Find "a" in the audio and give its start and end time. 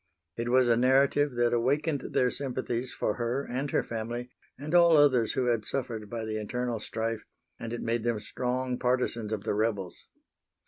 0.67-0.75